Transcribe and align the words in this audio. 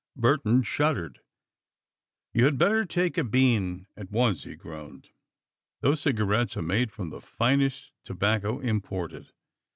Burton 0.15 0.63
shuddered 0.63 1.19
"You 2.33 2.45
had 2.45 2.57
better 2.57 2.85
take 2.85 3.19
a 3.19 3.23
bean 3.23 3.85
at 3.95 4.09
once," 4.09 4.45
he 4.45 4.55
groaned. 4.55 5.09
"Those 5.81 5.99
cigarettes 6.01 6.57
are 6.57 6.63
made 6.63 6.91
from 6.91 7.11
the 7.11 7.21
finest 7.21 7.91
tobacco 8.03 8.57
imported." 8.59 9.25
Mr. 9.27 9.31